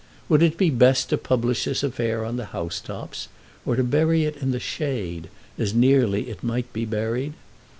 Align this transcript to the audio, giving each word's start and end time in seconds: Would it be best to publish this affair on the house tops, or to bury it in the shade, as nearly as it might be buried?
Would 0.29 0.41
it 0.41 0.57
be 0.57 0.71
best 0.71 1.09
to 1.09 1.15
publish 1.19 1.65
this 1.65 1.83
affair 1.83 2.25
on 2.25 2.35
the 2.35 2.45
house 2.57 2.79
tops, 2.79 3.27
or 3.67 3.75
to 3.75 3.83
bury 3.83 4.25
it 4.25 4.35
in 4.37 4.49
the 4.49 4.59
shade, 4.59 5.29
as 5.59 5.75
nearly 5.75 6.23
as 6.23 6.37
it 6.37 6.43
might 6.43 6.73
be 6.73 6.85
buried? 6.85 7.33